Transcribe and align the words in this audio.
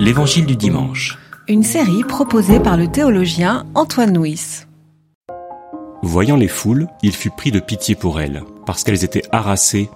L'Évangile 0.00 0.46
du 0.46 0.56
dimanche. 0.56 1.18
Une 1.48 1.62
série 1.62 2.04
proposée 2.04 2.60
par 2.60 2.76
le 2.76 2.88
théologien 2.88 3.66
Antoine 3.74 4.16
Nuis. 4.16 4.66
Voyant 6.02 6.36
les 6.36 6.48
foules, 6.48 6.86
il 7.02 7.12
fut 7.12 7.30
pris 7.30 7.50
de 7.50 7.60
pitié 7.60 7.94
pour 7.94 8.20
elles, 8.20 8.42
parce 8.66 8.84
qu'elles 8.84 9.04
étaient 9.04 9.24
harassées 9.32 9.88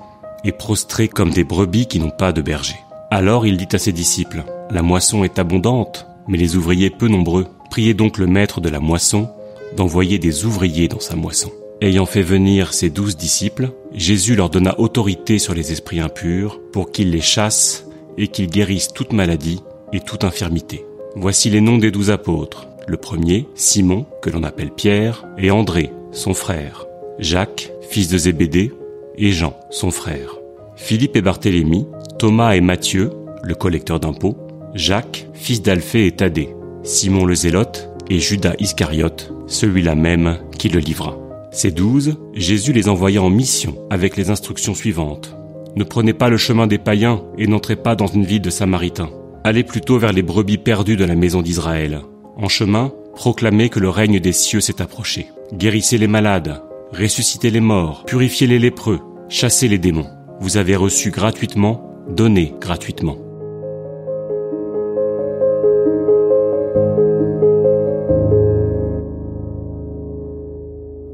et 0.45 0.53
prostrées 0.53 1.09
comme 1.09 1.31
des 1.31 1.45
brebis 1.45 1.87
qui 1.87 1.99
n'ont 1.99 2.11
pas 2.11 2.33
de 2.33 2.43
berger. 2.43 2.77
Alors 3.11 3.47
il 3.47 3.57
dit 3.57 3.69
à 3.73 3.79
ses 3.79 3.93
disciples, 3.93 4.45
La 4.71 4.83
moisson 4.83 5.25
est 5.25 5.39
abondante, 5.39 6.07
mais 6.27 6.39
les 6.39 6.57
ouvriers 6.57 6.91
peu 6.91 7.09
nombreux. 7.09 7.47
Priez 7.71 7.95
donc 7.95 8.19
le 8.19 8.27
maître 8.27 8.61
de 8.61 8.69
la 8.69 8.81
moisson 8.81 9.31
d'envoyer 9.77 10.19
des 10.19 10.45
ouvriers 10.45 10.89
dans 10.89 11.01
sa 11.01 11.17
moisson. 11.17 11.51
Ayant 11.81 12.07
fait 12.07 12.23
venir 12.23 12.75
ses 12.75 12.91
douze 12.91 13.17
disciples, 13.17 13.71
Jésus 13.95 14.35
leur 14.35 14.51
donna 14.51 14.79
autorité 14.79 15.39
sur 15.39 15.55
les 15.55 15.73
esprits 15.73 16.01
impurs 16.01 16.61
pour 16.73 16.91
qu'ils 16.91 17.11
les 17.11 17.21
chassent 17.21 17.87
et 18.19 18.29
qu'ils 18.29 18.49
guérissent 18.49 18.93
toute 18.93 19.13
maladie 19.13 19.63
et 19.93 20.01
toute 20.01 20.25
infirmité. 20.25 20.85
Voici 21.17 21.51
les 21.51 21.61
noms 21.61 21.79
des 21.79 21.91
douze 21.91 22.11
apôtres. 22.11 22.67
Le 22.87 22.97
premier, 22.97 23.47
Simon, 23.55 24.07
que 24.23 24.31
l'on 24.31 24.43
appelle 24.43 24.71
Pierre, 24.71 25.27
et 25.39 25.51
André, 25.51 25.91
son 26.13 26.35
frère, 26.35 26.87
Jacques, 27.19 27.73
fils 27.89 28.09
de 28.09 28.19
Zébédée, 28.19 28.73
et 29.17 29.33
Jean, 29.33 29.55
son 29.71 29.91
frère, 29.91 30.39
Philippe 30.77 31.17
et 31.17 31.23
Barthélemy, 31.23 31.87
Thomas 32.19 32.55
et 32.55 32.61
Matthieu, 32.61 33.11
le 33.43 33.55
collecteur 33.55 34.01
d'impôts, 34.01 34.37
Jacques, 34.75 35.27
fils 35.35 35.63
d'Alphée 35.63 36.07
et 36.07 36.13
Thaddée, 36.13 36.55
Simon 36.83 37.25
le 37.25 37.35
Zélote, 37.35 37.91
et 38.09 38.19
Judas 38.19 38.55
Iscariote, 38.59 39.33
celui-là 39.47 39.95
même 39.95 40.39
qui 40.59 40.69
le 40.69 40.81
livra. 40.81 41.17
Ces 41.53 41.71
douze, 41.71 42.17
Jésus 42.35 42.73
les 42.73 42.89
envoya 42.89 43.23
en 43.23 43.31
mission 43.31 43.77
avec 43.91 44.17
les 44.17 44.31
instructions 44.31 44.75
suivantes. 44.75 45.37
Ne 45.77 45.85
prenez 45.85 46.13
pas 46.13 46.29
le 46.29 46.37
chemin 46.37 46.67
des 46.67 46.79
païens 46.79 47.23
et 47.39 47.47
n'entrez 47.47 47.77
pas 47.77 47.95
dans 47.95 48.07
une 48.07 48.25
ville 48.25 48.43
de 48.43 48.51
Samaritains. 48.51 49.11
Allez 49.45 49.65
plutôt 49.65 49.99
vers 49.99 50.13
les 50.13 50.23
brebis 50.23 50.59
perdues 50.59 50.97
de 50.97 51.05
la 51.05 51.15
maison 51.15 51.43
d'Israël. 51.43 52.01
En 52.37 52.49
chemin, 52.49 52.93
proclamez 53.15 53.69
que 53.69 53.81
le 53.81 53.89
règne 53.89 54.21
des 54.21 54.33
cieux 54.33 54.61
s'est 54.61 54.83
approché. 54.83 55.29
Guérissez 55.55 55.99
les 55.99 56.09
malades, 56.09 56.63
ressuscitez 56.93 57.51
les 57.51 57.61
morts, 57.61 58.05
purifiez 58.05 58.47
les 58.47 58.59
lépreux, 58.59 59.01
chassez 59.29 59.69
les 59.69 59.79
démons. 59.79 60.09
Vous 60.41 60.57
avez 60.57 60.77
reçu 60.77 61.11
gratuitement, 61.11 62.05
donnez 62.09 62.55
gratuitement. 62.61 63.17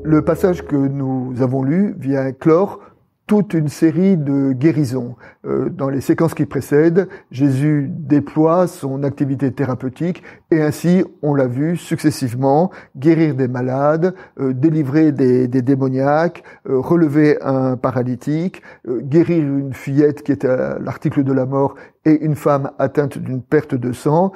Le 0.02 0.22
passage 0.22 0.62
que 0.62 0.76
nous 0.76 1.34
avons 1.40 1.62
lu 1.62 1.94
vient 1.98 2.32
clore 2.32 2.78
toute 3.26 3.54
une 3.54 3.68
série 3.68 4.16
de 4.16 4.52
guérisons. 4.52 5.16
Euh, 5.44 5.68
dans 5.68 5.88
les 5.88 6.00
séquences 6.00 6.34
qui 6.34 6.46
précèdent, 6.46 7.08
Jésus 7.32 7.88
déploie 7.90 8.68
son 8.68 9.02
activité 9.02 9.50
thérapeutique 9.52 10.22
et 10.52 10.62
ainsi, 10.62 11.04
on 11.22 11.34
l'a 11.34 11.48
vu 11.48 11.76
successivement, 11.76 12.70
guérir 12.96 13.34
des 13.34 13.48
malades, 13.48 14.14
euh, 14.38 14.52
délivrer 14.52 15.10
des, 15.10 15.48
démoniaques, 15.48 16.44
euh, 16.68 16.78
relever 16.78 17.38
un 17.42 17.76
paralytique, 17.76 18.62
guérir 18.86 19.42
une 19.42 19.74
fillette 19.74 20.22
qui 20.22 20.32
était 20.32 20.48
à 20.48 20.78
l'article 20.78 21.24
de 21.24 21.32
la 21.32 21.46
mort 21.46 21.74
et 22.04 22.24
une 22.24 22.36
femme 22.36 22.70
atteinte 22.78 23.18
d'une 23.18 23.42
perte 23.42 23.74
de 23.74 23.92
sang, 23.92 24.32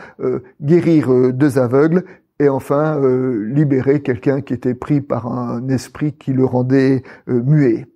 guérir 0.60 1.32
deux 1.32 1.58
aveugles 1.58 2.04
et 2.40 2.48
enfin 2.48 3.00
libérer 3.46 4.02
quelqu'un 4.02 4.40
qui 4.40 4.54
était 4.54 4.74
pris 4.74 5.00
par 5.00 5.26
un 5.28 5.68
esprit 5.68 6.12
qui 6.12 6.32
le 6.32 6.44
rendait 6.44 7.04
muet. 7.28 7.86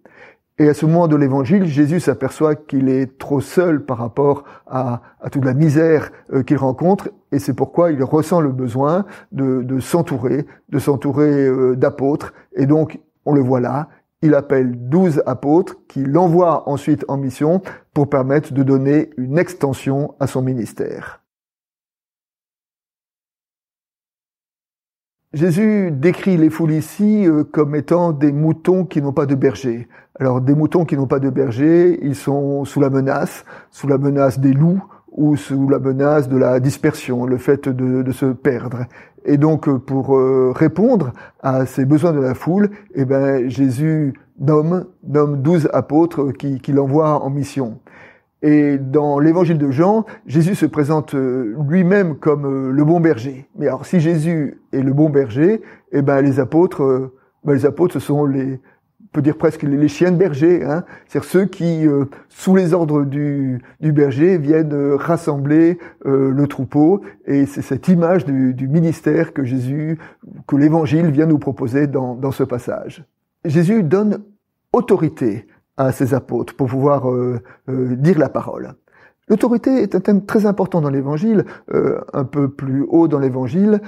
Et 0.58 0.69
à 0.69 0.74
ce 0.74 0.86
moment 0.86 1.08
de 1.08 1.16
l'évangile, 1.16 1.64
Jésus 1.64 1.98
s'aperçoit 1.98 2.55
qu'il 2.55 2.88
est 2.88 3.19
trop 3.19 3.41
seul 3.41 3.84
par 3.84 3.98
rapport 3.98 4.44
à, 4.69 5.02
toute 5.33 5.44
la 5.44 5.52
misère 5.52 6.12
euh, 6.33 6.44
qu'il 6.44 6.58
rencontre, 6.58 7.11
et 7.33 7.41
c'est 7.41 7.55
pourquoi 7.55 7.91
il 7.91 8.05
ressent 8.05 8.41
le 8.41 8.52
besoin 8.52 9.05
de, 9.33 9.80
s'entourer, 9.80 10.46
de 10.69 10.78
s'entourer 10.78 11.48
euh, 11.48 11.74
d'apôtres, 11.74 12.33
et 12.55 12.66
donc 12.66 13.00
on 13.24 13.34
le 13.34 13.40
voit 13.40 13.58
là, 13.58 13.89
il 14.23 14.33
appelle 14.34 14.89
douze 14.89 15.24
apôtres 15.27 15.74
qui 15.89 16.05
l'envoient 16.05 16.68
ensuite 16.68 17.05
en 17.08 17.17
mission 17.17 17.61
pour 17.92 18.08
permettre 18.08 18.55
de 18.55 18.62
donner 18.62 19.11
une 19.17 19.39
extension 19.39 20.14
à 20.20 20.29
son 20.29 20.40
ministère. 20.40 21.23
Jésus 25.34 25.90
décrit 25.90 26.36
les 26.36 26.48
foules 26.48 26.70
ici 26.70 27.27
euh, 27.27 27.42
comme 27.42 27.74
étant 27.74 28.12
des 28.12 28.30
moutons 28.30 28.84
qui 28.84 29.02
n'ont 29.02 29.12
pas 29.12 29.27
de 29.27 29.34
berger. 29.34 29.89
Alors 30.20 30.40
des 30.40 30.55
moutons 30.55 30.84
qui 30.84 30.96
n'ont 30.96 31.08
pas 31.08 31.18
de 31.18 31.28
berger, 31.28 31.98
ils 32.02 32.14
sont 32.14 32.64
sous 32.64 32.78
la 32.78 32.89
menace, 32.89 33.44
sous 33.73 33.89
la 33.89 33.98
menace 33.98 34.39
des 34.39 34.52
loups 34.52 34.80
ou 35.11 35.34
sous 35.34 35.68
la 35.68 35.80
menace 35.80 36.28
de 36.28 36.36
la 36.36 36.61
dispersion, 36.61 37.27
le 37.27 37.39
fait 37.39 37.68
de, 37.68 38.12
se 38.12 38.27
perdre. 38.27 38.84
Et 39.24 39.36
donc 39.36 39.67
euh, 39.67 39.78
pour 39.78 40.17
euh, 40.17 40.52
répondre 40.55 41.12
à 41.42 41.67
ces 41.67 41.84
besoins 41.84 42.12
de 42.12 42.20
la 42.20 42.34
foule, 42.34 42.70
eh 42.94 43.05
ben, 43.05 43.48
Jésus 43.48 44.14
nomme, 44.39 44.86
nomme 45.05 45.42
douze 45.42 45.68
apôtres 45.73 46.30
qui, 46.30 46.61
qui 46.61 46.70
l'envoient 46.70 47.24
en 47.24 47.30
mission. 47.30 47.80
Et 48.44 48.77
dans 48.77 49.18
l'évangile 49.18 49.56
de 49.56 49.70
Jean, 49.70 50.05
Jésus 50.27 50.55
se 50.55 50.66
présente 50.66 51.14
euh, 51.14 51.56
lui-même 51.66 52.16
comme 52.16 52.44
euh, 52.44 52.70
le 52.72 52.84
bon 52.84 53.00
berger. 53.00 53.48
Mais 53.56 53.68
alors, 53.68 53.86
si 53.86 54.00
Jésus 54.00 54.60
est 54.70 54.82
le 54.82 54.92
bon 54.92 55.08
berger, 55.08 55.62
eh 55.92 56.02
ben 56.02 56.20
les 56.20 56.38
apôtres, 56.40 56.82
euh, 56.82 57.14
ben, 57.44 57.55
les 57.55 57.64
apôtres, 57.64 57.94
ce 57.94 58.00
sont 58.00 58.27
les, 58.27 58.60
on 59.00 59.06
peut 59.12 59.22
dire 59.22 59.38
presque 59.38 59.62
les, 59.62 59.88
chiens 59.88 60.12
de 60.12 60.18
berger, 60.18 60.62
hein 60.62 60.84
c'est-à-dire 61.06 61.30
ceux 61.30 61.46
qui, 61.46 61.86
sous 62.28 62.55
les 62.55 62.74
ordres 62.74 63.05
du, 63.06 63.62
du 63.80 63.92
berger, 63.92 64.36
viennent 64.36 64.92
rassembler 64.94 65.78
le 66.05 66.46
troupeau. 66.46 67.00
Et 67.26 67.46
c'est 67.46 67.62
cette 67.62 67.88
image 67.88 68.26
du, 68.26 68.52
du, 68.52 68.68
ministère 68.68 69.32
que 69.32 69.44
Jésus, 69.44 69.98
que 70.46 70.56
l'Évangile 70.56 71.06
vient 71.12 71.26
nous 71.26 71.38
proposer 71.38 71.86
dans, 71.86 72.14
dans 72.14 72.32
ce 72.32 72.42
passage. 72.42 73.05
Jésus 73.44 73.84
donne 73.84 74.22
autorité 74.72 75.46
à 75.77 75.92
ses 75.92 76.14
apôtres 76.14 76.55
pour 76.55 76.68
pouvoir 76.68 77.11
euh, 77.11 77.40
euh, 77.68 77.96
dire 77.96 78.18
la 78.18 78.29
parole. 78.29 78.74
L'autorité 79.29 79.83
est 79.83 79.95
un 79.95 80.01
thème 80.01 80.27
très 80.27 80.46
important 80.46 80.80
dans 80.80 80.90
l'Évangile. 80.90 81.45
Euh, 81.73 82.01
un 82.12 82.24
peu 82.24 82.51
plus 82.51 82.85
haut 82.89 83.08
dans 83.08 83.18
l'Évangile, 83.18 83.80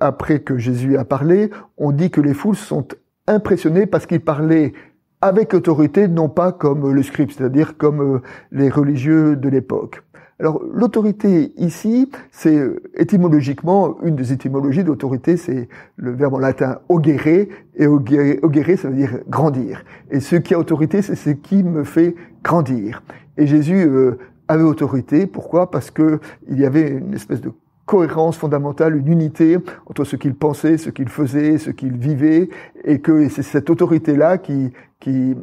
après 0.00 0.40
que 0.40 0.58
Jésus 0.58 0.98
a 0.98 1.04
parlé, 1.04 1.50
on 1.78 1.90
dit 1.90 2.10
que 2.10 2.20
les 2.20 2.34
foules 2.34 2.56
sont 2.56 2.86
impressionnées 3.26 3.86
parce 3.86 4.04
qu'il 4.04 4.20
parlait 4.20 4.74
avec 5.22 5.54
autorité, 5.54 6.06
non 6.06 6.28
pas 6.28 6.52
comme 6.52 6.92
le 6.92 7.02
scribe, 7.02 7.30
c'est-à-dire 7.30 7.78
comme 7.78 8.20
les 8.52 8.68
religieux 8.68 9.36
de 9.36 9.48
l'époque. 9.48 10.03
Alors 10.40 10.60
l'autorité 10.72 11.52
ici, 11.56 12.10
c'est 12.32 12.56
euh, 12.56 12.82
étymologiquement 12.96 13.96
une 14.02 14.16
des 14.16 14.32
étymologies 14.32 14.82
d'autorité, 14.82 15.36
c'est 15.36 15.68
le 15.96 16.10
verbe 16.10 16.34
en 16.34 16.38
latin 16.38 16.78
augere, 16.88 17.46
et 17.76 17.86
augere, 17.86 18.76
ça 18.76 18.88
veut 18.88 18.96
dire 18.96 19.18
grandir. 19.28 19.84
Et 20.10 20.20
ce 20.20 20.36
qui 20.36 20.54
a 20.54 20.58
autorité, 20.58 21.02
c'est 21.02 21.14
ce 21.14 21.30
qui 21.30 21.62
me 21.62 21.84
fait 21.84 22.16
grandir. 22.42 23.02
Et 23.36 23.46
Jésus 23.46 23.86
euh, 23.86 24.18
avait 24.48 24.64
autorité, 24.64 25.26
pourquoi? 25.26 25.70
Parce 25.70 25.90
que 25.90 26.18
il 26.48 26.58
y 26.58 26.66
avait 26.66 26.88
une 26.88 27.14
espèce 27.14 27.40
de 27.40 27.52
cohérence 27.86 28.36
fondamentale, 28.36 28.96
une 28.96 29.08
unité 29.08 29.58
entre 29.86 30.04
ce 30.04 30.16
qu'il 30.16 30.34
pensait, 30.34 30.78
ce 30.78 30.90
qu'il 30.90 31.08
faisait, 31.08 31.58
ce 31.58 31.70
qu'il 31.70 31.96
vivait, 31.96 32.48
et 32.84 33.00
que 33.00 33.28
c'est 33.28 33.42
cette 33.42 33.70
autorité-là 33.70 34.38
qui, 34.38 34.72
qui, 35.00 35.36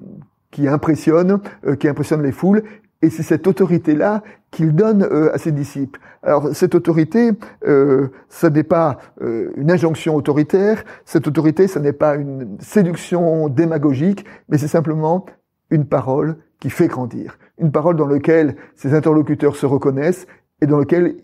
qui 0.49 0.67
impressionne, 0.67 1.39
euh, 1.65 1.75
qui 1.75 1.87
impressionne 1.87 2.21
les 2.23 2.31
foules, 2.31 2.63
et 3.01 3.09
c'est 3.09 3.23
cette 3.23 3.47
autorité-là 3.47 4.23
qu'il 4.51 4.75
donne 4.75 5.03
euh, 5.03 5.33
à 5.33 5.37
ses 5.37 5.51
disciples. 5.51 5.99
Alors 6.23 6.49
cette 6.53 6.75
autorité, 6.75 7.31
euh, 7.67 8.09
ça 8.29 8.49
n'est 8.49 8.63
pas 8.63 8.99
euh, 9.21 9.51
une 9.55 9.71
injonction 9.71 10.15
autoritaire, 10.15 10.83
cette 11.05 11.27
autorité, 11.27 11.67
ça 11.67 11.79
n'est 11.79 11.93
pas 11.93 12.15
une 12.15 12.57
séduction 12.59 13.49
démagogique, 13.49 14.25
mais 14.49 14.57
c'est 14.57 14.67
simplement 14.67 15.25
une 15.69 15.85
parole 15.85 16.37
qui 16.59 16.69
fait 16.69 16.87
grandir, 16.87 17.39
une 17.57 17.71
parole 17.71 17.95
dans 17.95 18.07
laquelle 18.07 18.55
ses 18.75 18.93
interlocuteurs 18.93 19.55
se 19.55 19.65
reconnaissent 19.65 20.27
et 20.61 20.67
dans 20.67 20.77
laquelle 20.77 21.15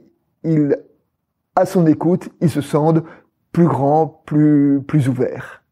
ils, 0.44 0.78
à 1.56 1.66
son 1.66 1.86
écoute, 1.86 2.30
ils 2.42 2.50
se 2.50 2.62
sentent 2.62 3.04
plus 3.52 3.68
grands, 3.68 4.24
plus, 4.26 4.82
plus 4.88 5.10
ouverts. 5.10 5.64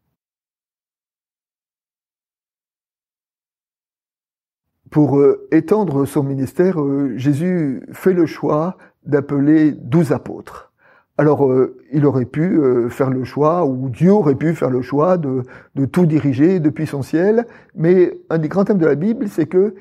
Pour 4.95 5.17
euh, 5.17 5.45
étendre 5.51 6.05
son 6.05 6.23
ministère, 6.23 6.81
euh, 6.81 7.17
Jésus 7.17 7.83
fait 7.91 8.13
le 8.13 8.25
choix 8.25 8.77
d'appeler 9.05 9.73
douze 9.73 10.13
apôtres. 10.13 10.71
Alors, 11.17 11.45
euh, 11.51 11.75
il 11.91 12.05
aurait 12.05 12.23
pu 12.23 12.61
faire 12.89 13.09
le 13.09 13.25
choix, 13.25 13.65
ou 13.65 13.89
Dieu 13.89 14.13
aurait 14.13 14.35
pu 14.35 14.55
faire 14.55 14.69
le 14.69 14.81
choix 14.81 15.17
de, 15.17 15.43
de, 15.75 15.83
tout 15.83 16.05
diriger 16.05 16.61
depuis 16.61 16.87
son 16.87 17.01
ciel, 17.01 17.45
mais 17.75 18.13
un 18.29 18.37
des 18.37 18.47
grands 18.47 18.63
thèmes 18.63 18.77
de 18.77 18.85
la 18.85 18.95
Bible, 18.95 19.27
c'est 19.27 19.47
que 19.47 19.75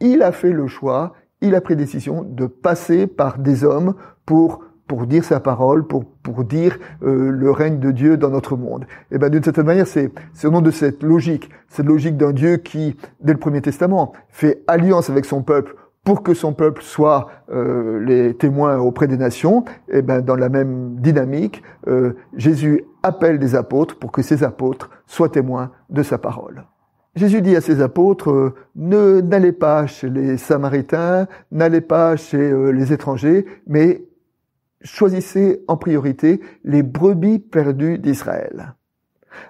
il 0.00 0.20
a 0.20 0.32
fait 0.32 0.50
le 0.50 0.66
choix, 0.66 1.12
il 1.42 1.54
a 1.54 1.60
pris 1.60 1.76
décision 1.76 2.24
de 2.24 2.46
passer 2.46 3.06
par 3.06 3.38
des 3.38 3.62
hommes 3.62 3.94
pour 4.24 4.64
pour 4.86 5.06
dire 5.06 5.24
sa 5.24 5.40
parole, 5.40 5.86
pour, 5.86 6.04
pour 6.04 6.44
dire 6.44 6.78
euh, 7.02 7.30
le 7.30 7.50
règne 7.50 7.78
de 7.78 7.90
Dieu 7.90 8.16
dans 8.16 8.30
notre 8.30 8.56
monde. 8.56 8.86
Et 9.10 9.18
ben 9.18 9.28
d'une 9.28 9.42
certaine 9.42 9.66
manière, 9.66 9.86
c'est 9.86 10.10
au 10.44 10.50
nom 10.50 10.60
de 10.60 10.70
cette 10.70 11.02
logique, 11.02 11.50
cette 11.68 11.86
logique 11.86 12.16
d'un 12.16 12.32
Dieu 12.32 12.56
qui, 12.56 12.96
dès 13.20 13.32
le 13.32 13.38
Premier 13.38 13.60
Testament, 13.60 14.12
fait 14.30 14.62
alliance 14.66 15.10
avec 15.10 15.24
son 15.24 15.42
peuple 15.42 15.74
pour 16.06 16.22
que 16.22 16.34
son 16.34 16.52
peuple 16.52 16.82
soit 16.82 17.28
euh, 17.50 17.98
les 17.98 18.34
témoins 18.34 18.78
auprès 18.78 19.08
des 19.08 19.16
nations, 19.16 19.64
et 19.88 19.98
eh 19.98 20.02
ben 20.02 20.20
dans 20.20 20.36
la 20.36 20.48
même 20.48 20.94
dynamique, 21.00 21.64
euh, 21.88 22.12
Jésus 22.36 22.84
appelle 23.02 23.40
des 23.40 23.56
apôtres 23.56 23.98
pour 23.98 24.12
que 24.12 24.22
ces 24.22 24.44
apôtres 24.44 24.88
soient 25.06 25.28
témoins 25.28 25.72
de 25.90 26.04
sa 26.04 26.16
parole. 26.16 26.64
Jésus 27.16 27.42
dit 27.42 27.56
à 27.56 27.60
ses 27.60 27.80
apôtres, 27.80 28.30
euh, 28.30 28.54
ne 28.76 29.20
n'allez 29.20 29.50
pas 29.50 29.88
chez 29.88 30.08
les 30.08 30.36
Samaritains, 30.36 31.26
n'allez 31.50 31.80
pas 31.80 32.14
chez 32.14 32.72
les 32.72 32.92
étrangers, 32.92 33.44
mais 33.66 34.04
choisissez 34.82 35.62
en 35.68 35.76
priorité 35.76 36.40
les 36.64 36.82
brebis 36.82 37.38
perdues 37.38 37.98
d'Israël. 37.98 38.74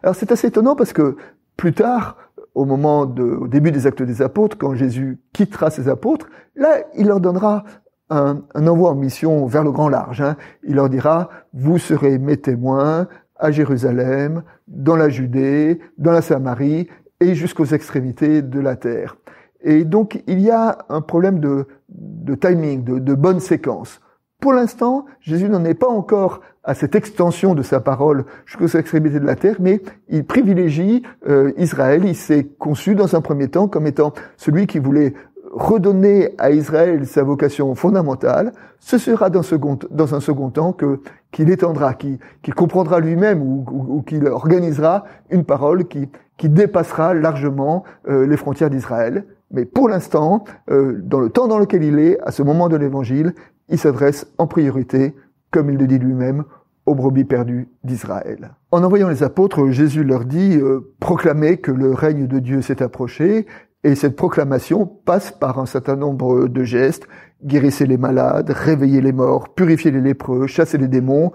Alors 0.02 0.14
c'est 0.14 0.32
assez 0.32 0.48
étonnant 0.48 0.76
parce 0.76 0.92
que 0.92 1.16
plus 1.56 1.72
tard, 1.72 2.16
au 2.54 2.64
moment 2.64 3.06
de, 3.06 3.22
au 3.22 3.48
début 3.48 3.70
des 3.70 3.86
actes 3.86 4.02
des 4.02 4.22
apôtres, 4.22 4.56
quand 4.58 4.74
Jésus 4.74 5.18
quittera 5.32 5.70
ses 5.70 5.88
apôtres, 5.88 6.28
là, 6.54 6.78
il 6.96 7.06
leur 7.06 7.20
donnera 7.20 7.64
un, 8.08 8.42
envoi 8.54 8.90
en 8.90 8.94
mission 8.94 9.46
vers 9.46 9.62
le 9.62 9.72
grand 9.72 9.88
large. 9.88 10.22
Hein. 10.22 10.36
Il 10.64 10.76
leur 10.76 10.88
dira, 10.88 11.28
vous 11.52 11.78
serez 11.78 12.18
mes 12.18 12.36
témoins 12.36 13.08
à 13.36 13.50
Jérusalem, 13.50 14.42
dans 14.68 14.96
la 14.96 15.08
Judée, 15.08 15.80
dans 15.98 16.12
la 16.12 16.22
Samarie 16.22 16.88
et 17.20 17.34
jusqu'aux 17.34 17.66
extrémités 17.66 18.42
de 18.42 18.60
la 18.60 18.76
terre. 18.76 19.16
Et 19.60 19.84
donc, 19.84 20.22
il 20.26 20.40
y 20.40 20.50
a 20.50 20.78
un 20.88 21.00
problème 21.00 21.40
de, 21.40 21.66
de 21.88 22.34
timing, 22.34 22.84
de, 22.84 22.98
de 22.98 23.14
bonne 23.14 23.40
séquence. 23.40 24.00
Pour 24.40 24.52
l'instant, 24.52 25.06
Jésus 25.20 25.48
n'en 25.48 25.64
est 25.64 25.74
pas 25.74 25.88
encore 25.88 26.40
à 26.62 26.74
cette 26.74 26.94
extension 26.94 27.54
de 27.54 27.62
sa 27.62 27.80
parole 27.80 28.24
jusqu'aux 28.44 28.78
extrémités 28.78 29.18
de 29.18 29.24
la 29.24 29.36
terre, 29.36 29.56
mais 29.60 29.80
il 30.08 30.24
privilégie 30.24 31.02
euh, 31.28 31.52
Israël. 31.56 32.04
Il 32.04 32.16
s'est 32.16 32.44
conçu 32.58 32.94
dans 32.94 33.16
un 33.16 33.20
premier 33.20 33.48
temps 33.48 33.68
comme 33.68 33.86
étant 33.86 34.12
celui 34.36 34.66
qui 34.66 34.78
voulait 34.78 35.14
redonner 35.52 36.34
à 36.38 36.50
Israël 36.50 37.06
sa 37.06 37.22
vocation 37.22 37.74
fondamentale. 37.74 38.52
Ce 38.78 38.98
sera 38.98 39.30
dans, 39.30 39.42
second, 39.42 39.78
dans 39.90 40.14
un 40.14 40.20
second 40.20 40.50
temps 40.50 40.72
que 40.72 41.00
qu'il 41.32 41.50
étendra, 41.50 41.94
qu'il 41.94 42.18
comprendra 42.54 43.00
lui-même 43.00 43.42
ou, 43.42 43.64
ou, 43.70 44.02
qu'il 44.02 44.26
organisera 44.26 45.04
une 45.30 45.44
parole 45.44 45.86
qui, 45.86 46.08
qui 46.38 46.48
dépassera 46.48 47.14
largement 47.14 47.84
euh, 48.08 48.26
les 48.26 48.36
frontières 48.36 48.70
d'Israël. 48.70 49.24
Mais 49.50 49.64
pour 49.64 49.88
l'instant, 49.88 50.44
euh, 50.70 50.98
dans 51.02 51.20
le 51.20 51.30
temps 51.30 51.46
dans 51.46 51.58
lequel 51.58 51.84
il 51.84 51.98
est, 51.98 52.18
à 52.20 52.30
ce 52.32 52.42
moment 52.42 52.68
de 52.68 52.76
l'Évangile, 52.76 53.34
il 53.68 53.78
s'adresse 53.78 54.26
en 54.38 54.46
priorité, 54.46 55.14
comme 55.50 55.70
il 55.70 55.78
le 55.78 55.86
dit 55.86 55.98
lui-même, 55.98 56.44
aux 56.86 56.94
brebis 56.94 57.24
perdues 57.24 57.68
d'Israël. 57.82 58.52
En 58.70 58.84
envoyant 58.84 59.08
les 59.08 59.22
apôtres, 59.22 59.70
Jésus 59.70 60.04
leur 60.04 60.24
dit 60.24 60.56
euh, 60.56 60.92
proclamez 61.00 61.58
que 61.58 61.72
le 61.72 61.92
règne 61.92 62.26
de 62.26 62.38
Dieu 62.38 62.62
s'est 62.62 62.82
approché, 62.82 63.46
et 63.82 63.94
cette 63.94 64.16
proclamation 64.16 64.86
passe 64.86 65.30
par 65.30 65.58
un 65.58 65.66
certain 65.66 65.96
nombre 65.96 66.48
de 66.48 66.64
gestes 66.64 67.06
guérissez 67.44 67.86
les 67.86 67.96
malades, 67.96 68.50
réveillez 68.50 69.00
les 69.00 69.12
morts, 69.12 69.50
purifiez 69.50 69.90
les 69.90 70.00
lépreux, 70.00 70.46
chassez 70.46 70.78
les 70.78 70.88
démons, 70.88 71.32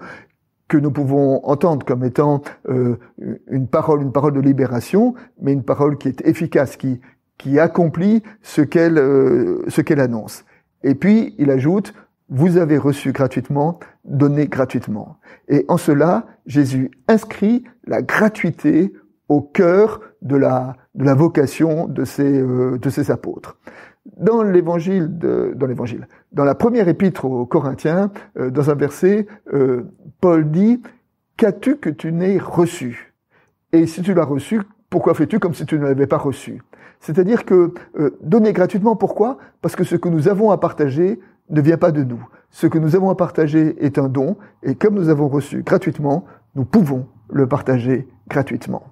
que 0.68 0.76
nous 0.76 0.90
pouvons 0.90 1.44
entendre 1.44 1.84
comme 1.84 2.04
étant 2.04 2.42
euh, 2.68 2.96
une 3.48 3.68
parole, 3.68 4.02
une 4.02 4.12
parole 4.12 4.32
de 4.32 4.40
libération, 4.40 5.14
mais 5.40 5.52
une 5.52 5.64
parole 5.64 5.98
qui 5.98 6.08
est 6.08 6.26
efficace, 6.26 6.76
qui 6.76 7.00
qui 7.38 7.58
accomplit 7.58 8.22
ce 8.42 8.62
qu'elle 8.62 8.98
euh, 8.98 9.64
ce 9.68 9.80
qu'elle 9.80 10.00
annonce. 10.00 10.44
Et 10.82 10.94
puis 10.94 11.34
il 11.38 11.50
ajoute 11.50 11.92
vous 12.34 12.56
avez 12.56 12.78
reçu 12.78 13.12
gratuitement, 13.12 13.78
donné 14.06 14.46
gratuitement. 14.46 15.18
Et 15.48 15.66
en 15.68 15.76
cela, 15.76 16.24
Jésus 16.46 16.90
inscrit 17.06 17.64
la 17.86 18.00
gratuité 18.00 18.94
au 19.28 19.42
cœur 19.42 20.00
de 20.22 20.36
la, 20.36 20.76
de 20.94 21.04
la 21.04 21.14
vocation 21.14 21.88
de 21.88 22.04
ces, 22.04 22.40
euh, 22.40 22.78
de 22.78 22.88
ces 22.88 23.10
apôtres. 23.10 23.58
Dans 24.16 24.42
l'évangile, 24.42 25.08
dans 25.18 25.66
l'évangile, 25.66 26.08
dans 26.32 26.44
la 26.44 26.54
première 26.54 26.88
épître 26.88 27.26
aux 27.26 27.44
Corinthiens, 27.44 28.10
euh, 28.38 28.50
dans 28.50 28.70
un 28.70 28.74
verset, 28.74 29.26
euh, 29.52 29.82
Paul 30.20 30.50
dit 30.50 30.82
Qu'as-tu 31.36 31.76
que 31.76 31.90
tu 31.90 32.12
n'aies 32.12 32.38
reçu? 32.38 33.14
Et 33.72 33.86
si 33.86 34.00
tu 34.00 34.14
l'as 34.14 34.24
reçu, 34.24 34.62
pourquoi 34.88 35.12
fais-tu 35.12 35.38
comme 35.38 35.54
si 35.54 35.66
tu 35.66 35.78
ne 35.78 35.84
l'avais 35.84 36.06
pas 36.06 36.18
reçu? 36.18 36.62
C'est-à-dire 37.00 37.44
que 37.44 37.74
donner 38.22 38.52
gratuitement, 38.52 38.94
pourquoi? 38.94 39.38
Parce 39.60 39.74
que 39.74 39.82
ce 39.82 39.96
que 39.96 40.08
nous 40.08 40.28
avons 40.28 40.52
à 40.52 40.58
partager, 40.58 41.18
ne 41.50 41.60
vient 41.60 41.78
pas 41.78 41.92
de 41.92 42.02
nous. 42.02 42.24
Ce 42.50 42.66
que 42.66 42.78
nous 42.78 42.96
avons 42.96 43.10
à 43.10 43.14
partager 43.14 43.82
est 43.84 43.98
un 43.98 44.08
don, 44.08 44.36
et 44.62 44.74
comme 44.74 44.94
nous 44.94 45.08
avons 45.08 45.28
reçu 45.28 45.62
gratuitement, 45.62 46.24
nous 46.54 46.64
pouvons 46.64 47.06
le 47.30 47.46
partager 47.46 48.08
gratuitement. 48.28 48.84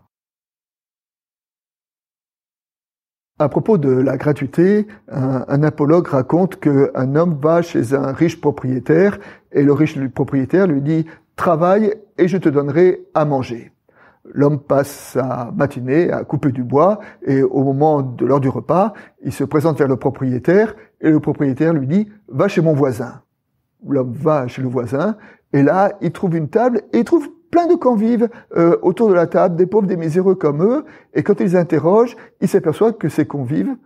À 3.39 3.49
propos 3.49 3.79
de 3.79 3.91
la 3.91 4.19
gratuité, 4.19 4.87
un, 5.09 5.63
apologue 5.63 6.09
raconte 6.09 6.61
qu'un 6.61 7.15
homme 7.15 7.39
va 7.41 7.63
chez 7.63 7.95
un 7.95 8.13
riche 8.13 8.39
propriétaire 8.39 9.19
et 9.53 9.63
le 9.63 9.73
riche 9.73 9.99
propriétaire 10.09 10.67
lui 10.67 10.83
dit⁇ 10.83 11.03
Travaille 11.37 11.95
et 12.19 12.29
je 12.29 12.37
te 12.37 12.51
donnerai 12.51 13.07
à 13.15 13.25
manger⁇ 13.25 13.73
L'homme 14.25 14.61
passe 14.61 14.91
sa 15.13 15.51
matinée 15.57 16.11
à 16.11 16.25
couper 16.25 16.53
du 16.53 16.63
bois 16.63 17.01
et 17.25 17.43
au 17.43 17.65
moment 17.65 18.03
de 18.03 18.27
l'heure 18.27 18.41
du 18.41 18.49
repas, 18.49 18.93
il 19.23 19.33
se 19.33 19.45
présente 19.45 19.79
vers 19.79 19.89
le 19.89 19.97
propriétaire 19.97 20.75
et 21.01 21.11
le 21.11 21.21
propriétaire 21.21 21.73
lui 21.73 21.87
dit 21.87 22.09
va 22.29 22.47
chez 22.47 22.61
mon 22.61 22.75
voisin. 22.75 23.23
L'homme 23.87 24.13
va 24.13 24.47
chez 24.47 24.63
le 24.63 24.69
voisin 24.69 25.17
et 25.53 25.63
là 25.63 25.93
il 26.01 26.13
trouve 26.13 26.37
une 26.37 26.49
table 26.49 26.83
et 26.93 26.99
il 26.99 27.05
trouve 27.05 27.29
plein 27.51 27.67
de 27.67 27.75
convives 27.75 28.29
euh, 28.57 28.77
autour 28.83 29.09
de 29.09 29.15
la 29.15 29.27
table, 29.27 29.57
des 29.57 29.67
pauvres, 29.67 29.87
des 29.87 29.97
miséreux 29.97 30.37
comme 30.37 30.63
eux, 30.63 30.85
et 31.15 31.23
quand 31.23 31.41
ils 31.41 31.57
interrogent, 31.57 32.17
il 32.41 32.49
s'aperçoit 32.49 32.93
que 32.93 33.09
ces 33.09 33.27
convives 33.27 33.77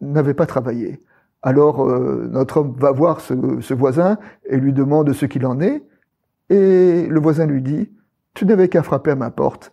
n'avaient 0.00 0.34
pas 0.34 0.46
travaillé. 0.46 1.00
Alors 1.40 1.88
euh, 1.88 2.28
notre 2.30 2.58
homme 2.58 2.74
va 2.78 2.90
voir 2.90 3.20
ce, 3.20 3.34
ce 3.60 3.74
voisin 3.74 4.18
et 4.46 4.56
lui 4.56 4.72
demande 4.72 5.12
ce 5.12 5.26
qu'il 5.26 5.46
en 5.46 5.60
est, 5.60 5.84
et 6.50 7.06
le 7.06 7.20
voisin 7.20 7.46
lui 7.46 7.62
dit, 7.62 7.90
tu 8.34 8.46
n'avais 8.46 8.68
qu'à 8.68 8.82
frapper 8.82 9.12
à 9.12 9.16
ma 9.16 9.30
porte, 9.30 9.72